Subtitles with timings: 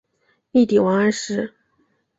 [0.51, 1.53] 力抵王安石。